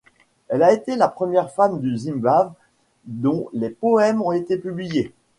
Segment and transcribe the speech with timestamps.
[0.47, 2.53] Elle a été la première femme du Zimbabwe
[3.05, 5.13] dont les poèmes ont été publiés.